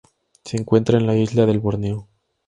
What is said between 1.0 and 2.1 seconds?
la isla de Borneo.